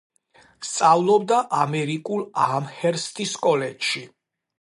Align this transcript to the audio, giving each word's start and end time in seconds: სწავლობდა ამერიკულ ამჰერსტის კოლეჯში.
სწავლობდა 0.67 1.41
ამერიკულ 1.63 2.23
ამჰერსტის 2.45 3.35
კოლეჯში. 3.45 4.03